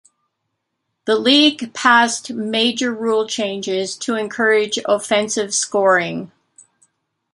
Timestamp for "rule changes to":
2.91-4.15